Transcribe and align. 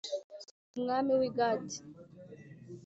Umwami 0.75 1.11
w 1.19 1.21
i 1.29 1.31
gati 1.37 1.79